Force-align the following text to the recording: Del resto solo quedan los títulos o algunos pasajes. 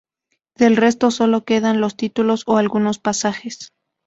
Del 0.57 0.77
resto 0.77 1.11
solo 1.11 1.45
quedan 1.45 1.79
los 1.79 1.95
títulos 1.95 2.41
o 2.47 2.57
algunos 2.57 2.97
pasajes. 2.97 3.69